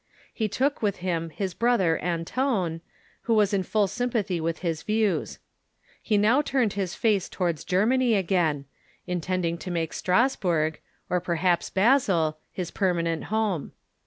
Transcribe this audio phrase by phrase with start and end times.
[0.33, 2.81] He took with him his brother An ton,
[3.29, 5.37] who Avas in full sympathy with his views.
[6.01, 8.65] He now turned his face towards Germany again,
[9.05, 13.73] intending to make Stras burg, or perhaps Basel, his permanent home.